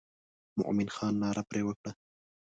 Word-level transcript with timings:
مومن 0.59 0.87
خان 0.95 1.13
ناره 1.23 1.43
پر 1.49 1.59
وکړه. 1.67 1.91